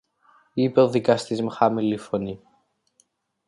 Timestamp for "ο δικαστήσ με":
0.81-1.49